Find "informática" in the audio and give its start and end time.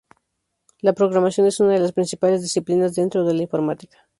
3.43-4.09